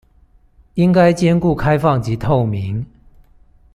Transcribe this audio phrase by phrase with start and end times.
[0.73, 2.83] 應該兼顧開放及透明